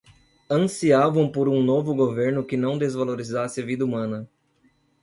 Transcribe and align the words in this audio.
Ansiavam 0.49 1.31
por 1.31 1.47
um 1.47 1.61
novo 1.61 1.93
governo 1.93 2.43
que 2.43 2.57
não 2.57 2.75
desvalorizasse 2.75 3.61
a 3.61 3.65
vida 3.67 3.85
humana 3.85 4.27